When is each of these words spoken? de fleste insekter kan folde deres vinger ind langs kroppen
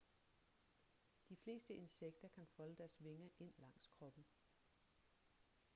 de 1.29 1.35
fleste 1.43 1.73
insekter 1.73 2.27
kan 2.27 2.47
folde 2.55 2.75
deres 2.77 3.03
vinger 3.03 3.27
ind 3.39 3.53
langs 3.57 3.87
kroppen 3.87 4.25